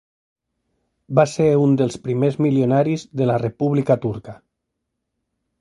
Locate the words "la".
3.33-3.39